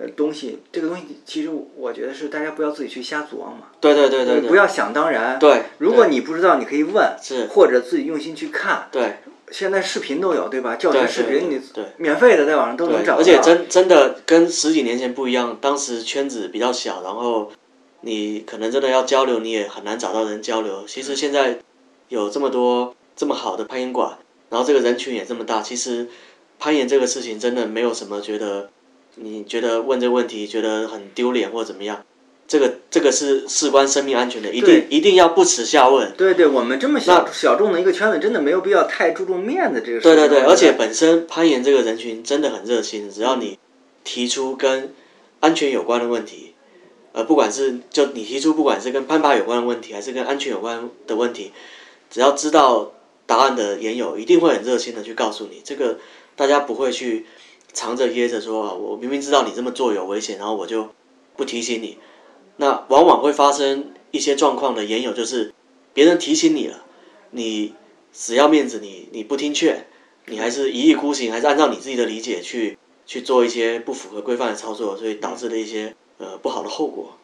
[0.00, 5.40] 呃，东西这个东西其实我觉得是大家不要自己去瞎琢磨，对对对对对，不要想当然。
[5.40, 8.86] 对，如果你不知道，你可以问，是或者自己用心去看。
[8.92, 9.16] 对
[9.50, 10.76] 现在视频都有，对吧？
[10.76, 13.18] 教对学视频你对免费的在网上都能，找到。
[13.18, 17.50] 而且真真的跟十几年前不一样，当时圈子比较小，然后
[18.02, 20.84] 你可能真的要交流，你也很难找到人交流。
[20.86, 21.58] 其实现在
[22.08, 24.18] 有这么多这么好的攀岩馆，
[24.50, 26.08] 然后这个人群也这么大，其实
[26.58, 28.70] 攀岩这个事情真的没有什么觉得
[29.16, 32.04] 你觉得问这个问题觉得很丢脸或怎么样。
[32.48, 36.10] 这个这个是事关生命安全的，一定一定要不耻下问。
[36.16, 40.14] 对对，我们这么小小众的一个圈子，真的没有必要太注重面子这个事情。
[40.14, 43.58] 对对对，而且本身攀岩这个人群真的很热心，只要你
[44.02, 44.94] 提出跟
[45.40, 46.54] 安全有关的问题，
[47.12, 51.52] 呃，不管是就你提出不管是跟攀爬有关的问题，还是跟安全有关的问题，
[52.10, 52.92] 只要知道
[53.26, 55.98] 答案的岩友一定会很热心的去告诉你，这个
[56.34, 57.26] 大家不会去
[57.74, 60.88] 藏着掖着说，啊我明明知道你这么做有危险，然后我就
[61.36, 61.98] 不提醒你。
[62.58, 65.54] 那往往会发生一些状况的岩友，就是
[65.94, 66.84] 别人提醒你了，
[67.30, 67.74] 你
[68.12, 69.86] 死要面子你，你不听劝，
[70.26, 77.16] 你还是一意孤行，还是按照你自己的理解去去做一些不符合规范的操作，所以导致了一些呃不好的后果。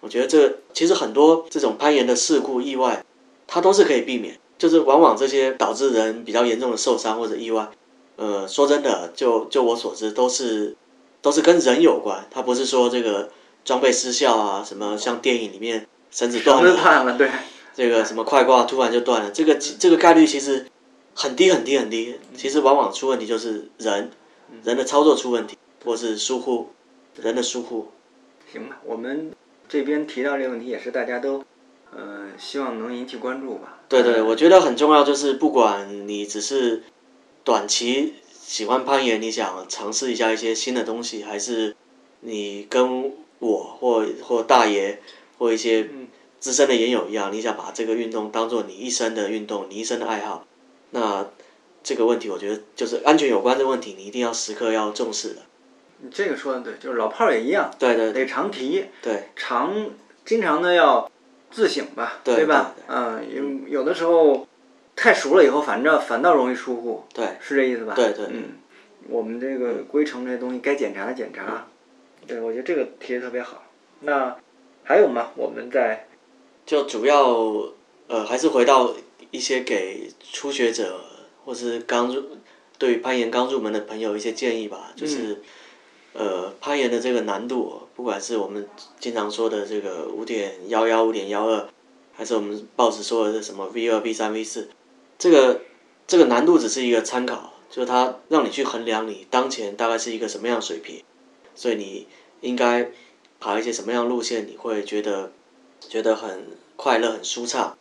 [0.00, 3.04] 我觉得这其实很多这种攀岩的事故意外，
[3.46, 7.68] 它都是可以避免，就是往往这些导致人比较严重的受伤或者意外，
[8.16, 10.74] 呃，说真的，就就我所知，都是
[11.22, 13.30] 都是跟人有关，它不是说这个
[13.64, 17.30] 装备失效啊，什么像电影里面绳子断了，断了，对。
[17.72, 20.66] 这个什么快挂突然就断了，这个这个概率其实
[21.14, 22.16] 很低很低很低。
[22.36, 24.10] 其实往往出问题就是人，
[24.64, 26.70] 人的操作出问题，或是疏忽，
[27.16, 27.88] 人的疏忽。
[28.52, 29.32] 行吧，我们
[29.68, 31.44] 这边提到这个问题，也是大家都，
[31.96, 33.78] 呃，希望能引起关注吧。
[33.88, 36.82] 对对，呃我觉得很重要，就是不管你只是
[37.44, 41.76] 短期喜欢攀岩，你想尝试一下一些新的东西，还是
[42.20, 45.00] 你跟我或或大爷
[45.38, 45.88] 或一些
[46.38, 50.46] 资深的研友一样，你想把这个运动当做你一生的运动，你一生的爱好，
[50.90, 51.28] 那
[51.82, 55.42] 这个问题，我觉得就是安全有关的问题，你一定要时刻要重视的。
[56.02, 59.90] 你这个说的对，就是老炮儿也一样，对对得常提，对，常
[60.24, 61.10] 经常的要
[61.50, 62.74] 自省吧，对吧？
[62.86, 63.22] 嗯，
[63.66, 64.46] 有有的时候
[64.96, 67.94] 太熟了以后，反正反倒容易疏忽，对，是这意思吧？
[67.94, 68.44] 对对，嗯，
[69.08, 71.66] 我们这个规程这东西该检查的检查，
[72.26, 73.62] 对，我觉得这个提的特别好。
[74.00, 74.36] 那
[74.84, 75.30] 还有吗？
[75.36, 76.08] 我们在
[76.64, 77.72] 就主要
[78.08, 78.94] 呃，还是回到
[79.30, 81.00] 一些给初学者
[81.44, 82.22] 或是刚入
[82.78, 85.42] 对攀岩刚入门的朋友一些建议吧，就是。
[86.12, 91.68] 呃，攀岩的这个难度，不管是我们经常说的这个五点幺幺、五点幺二，
[92.12, 94.68] 还是我们报纸说的是什么 V 二、V 三、V 四，
[95.16, 95.60] 这个
[96.08, 101.00] 这个难度只是一个参考，就是它让你去衡量你当前大概是一个什么样水平，
[101.60, 102.06] 所以你
[102.40, 102.90] 应该
[103.38, 105.30] 爬一些什么样路线，你会觉得
[105.80, 106.46] 觉得很
[106.76, 107.76] 快乐、很舒畅。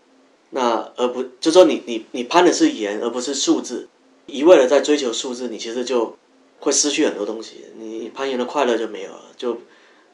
[0.49, 3.87] 那而不就说你你你攀的是岩，而不是数字，
[4.25, 6.17] 一味的在追求数字，你其实就。
[6.61, 9.21] 会失去很多东西，你攀岩的快乐就没有了。
[9.37, 9.61] 就，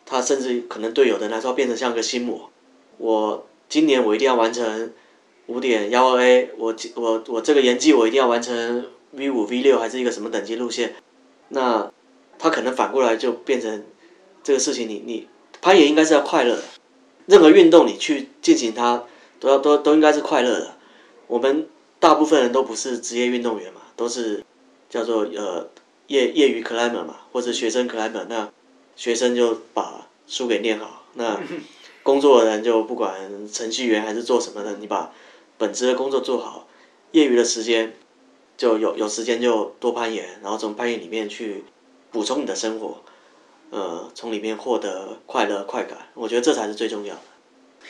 [0.06, 2.52] 他甚至可能对有的人来说变成像个心魔。
[3.00, 4.94] 我今年我一定要完成
[5.48, 10.94] 五点幺二 A，我我我这个岩季我一定要完成 V 五 V 六还是一个什么等级路线。
[11.50, 11.92] 那
[12.38, 13.84] 他可能反过来就变成
[14.44, 15.28] 这个事情，你你
[15.62, 16.64] 攀岩应该是要快乐的，
[17.26, 19.04] 任何运动你去进行它
[19.40, 20.76] 都要都都应该是快乐的。
[21.28, 21.68] 我们
[22.00, 24.44] 大部分人都不是职业运动员嘛，都是
[24.90, 25.70] 叫做呃。
[26.08, 28.48] 业业余 climber 嘛，或者学生 climber，那
[28.96, 31.42] 学生就把书给念好，那
[32.04, 35.12] 工作的人就不管程序员还是做什么的，你把
[35.58, 36.68] 本职的工作做好，
[37.14, 37.96] 业余的时间
[38.56, 41.64] 就有有时间就多攀岩，然后从攀岩里面去
[42.16, 43.04] 补充你的生活，
[43.72, 47.22] 呃，从里面获得快乐快感，我觉得这才是最重要的。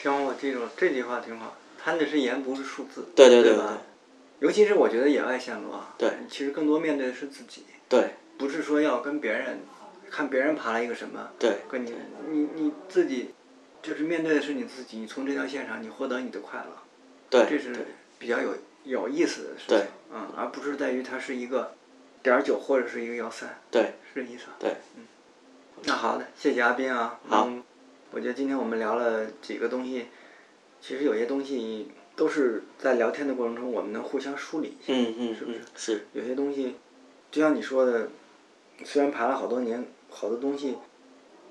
[0.02, 3.78] 行，我记住了，这句话挺好，贪的是盐，不是数字，对对对吧？
[4.40, 7.66] 尤其是我觉得野外线路啊，对，其实更多面对的是自己。
[7.88, 9.60] 对，不是说要跟别人
[10.10, 11.94] 看别人爬了一个什么，对，跟你
[12.32, 13.36] 你你自己
[13.84, 16.76] 就是面对的是你自己，你从这条线上你获得你的快乐，
[17.30, 17.76] 对，这是
[18.18, 21.76] 比较有有意思的事情，嗯，而不是在于它是一个
[22.26, 25.06] 点九或者是一个幺三，对，是这意思，对，嗯，
[25.84, 27.48] 那好的，谢谢阿斌啊，好，
[28.10, 30.08] 我觉得今天我们聊了几个东西，
[30.82, 35.62] 其实有些东西都是在聊天的过程中我们能互相梳理一下，嗯嗯，是不是？
[35.76, 36.78] 是，有些东西。
[37.30, 38.10] 就像你说的，
[38.84, 40.78] 虽然爬了好多年，好多东西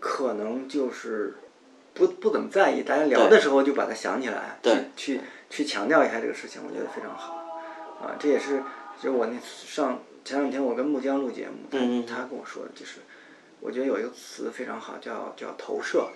[0.01, 1.37] 可能就是
[1.93, 7.35] 不不怎么在意，大家聊的时候就把它想起来，去去去强调一下这个事情，我觉得非常好。
[8.03, 8.63] 啊，这也是
[9.01, 13.01] 就我那上前两天我跟木江录节目，他他跟我说的，就是
[13.61, 16.09] 我觉得有一个词非常好，叫叫投射，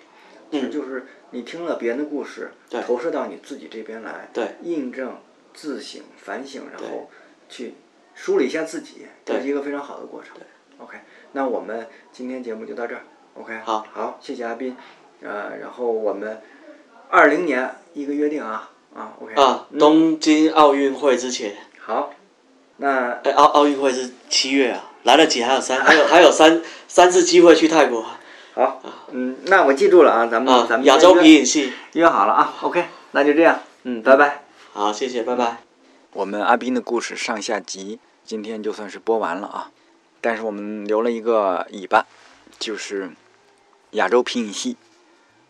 [0.50, 2.50] 其实就是你听了别人的故事，
[2.86, 4.28] 投射到你自己这边来，
[4.62, 5.18] 印证、
[5.52, 7.10] 自省、反省，然后
[7.48, 7.74] 去。
[8.20, 10.36] 梳理一下自己，这是一个非常好的过程。
[10.78, 10.98] OK，
[11.34, 13.02] 那我们今天节目就到这儿。
[13.34, 14.76] OK，好，好，谢谢阿斌。
[15.22, 16.40] 呃，然后我们
[17.08, 19.34] 二零年一个约定啊啊，OK。
[19.34, 21.54] 啊，东京奥运会之前。
[21.78, 22.12] 好，
[22.78, 28.04] 那哎，奥奥运会是七月啊，来得及，还有三，还有还有三三次机会去泰国。
[28.54, 34.42] 好，嗯，那我记住了啊，咱们咱们亚洲皮影戏约好了啊，OK，那就这样，嗯，拜拜。
[34.72, 35.58] 好，谢谢，拜拜。
[36.12, 38.00] 我们阿斌的故事上下集。
[38.24, 39.70] 今天就算是播完了啊，
[40.20, 42.04] 但是我们留了一个尾巴，
[42.58, 43.10] 就是
[43.92, 44.76] 亚洲皮影戏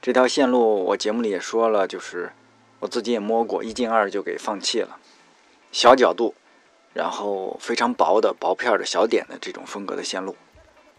[0.00, 0.84] 这条线路。
[0.84, 2.30] 我节目里也说了，就是
[2.78, 4.96] 我自己也摸过，一进二就给放弃了。
[5.72, 6.34] 小角度，
[6.98, 10.34] 然后非常薄的薄片的小点的这种风格的线路，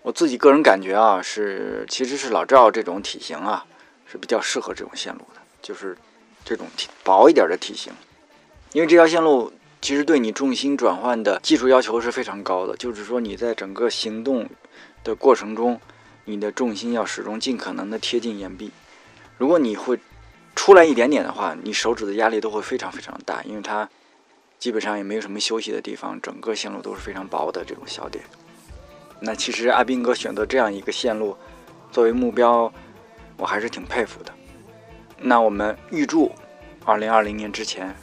[0.02, 3.66] 我自己个人感觉啊，是其实是老赵这种体型啊
[4.06, 5.98] 是比较适合这种线路的，就是
[6.46, 7.92] 这种体薄一点的体型，
[8.72, 9.52] 因为这条线路。
[9.82, 14.46] 其实对你重心转换的技术要求是非常高的，就是说你在整个行动
[15.06, 15.80] 的过程中，
[16.26, 18.72] 你的重心要始终尽可能的贴近岩壁。
[19.38, 19.98] 如果你会
[20.54, 23.90] 出来一点点的话，你手指的压力都会非常非常大，因为它
[24.60, 28.24] 基本上也没有什么休息的地方，整个线路都是非常薄的这种小点。
[29.20, 31.36] 那其实阿斌哥选择这样一个线路
[31.92, 32.72] 作为目标，
[33.38, 34.32] 我还是挺佩服的。
[35.18, 36.32] 那我们预祝
[36.86, 37.96] 2020年之前。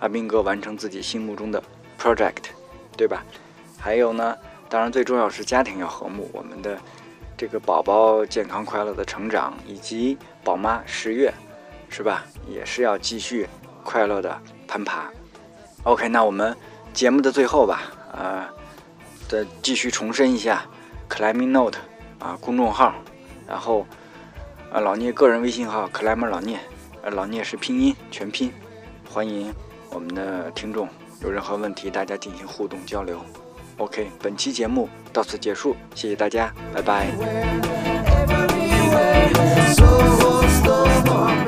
[0.00, 1.60] 阿斌哥完成自己心目中的
[2.00, 2.50] project，
[2.96, 3.24] 对吧？
[3.76, 4.38] 还有呢，
[4.68, 6.78] 当然最重要是家庭要和睦，我们的
[7.36, 11.34] 这个宝宝健康快乐的成长，以及宝妈十月，
[11.88, 12.24] 是吧？
[12.48, 13.48] 也是要继续
[13.82, 15.10] 快乐的攀爬。
[15.88, 16.54] OK，那我们
[16.92, 17.80] 节目的最后吧，
[18.12, 18.44] 呃，
[19.26, 20.66] 再继续重申一下
[21.08, 21.78] ，Climbing Note
[22.18, 22.92] 啊、公众号，
[23.46, 23.86] 然后
[24.70, 26.58] 呃老聂个人微信号 Climber 老聂，
[27.00, 28.52] 呃老聂是拼音全拼，
[29.10, 29.50] 欢迎
[29.88, 30.86] 我们的听众
[31.22, 33.24] 有任何问题，大家进行互动交流。
[33.78, 37.06] OK，本期节目到此结束，谢谢大家，拜拜。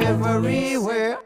[0.03, 1.19] Everywhere, everywhere,